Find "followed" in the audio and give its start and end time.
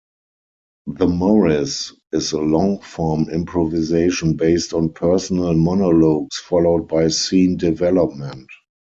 6.37-6.87